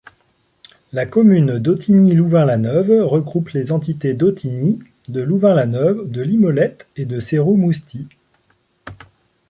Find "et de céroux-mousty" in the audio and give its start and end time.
6.95-8.07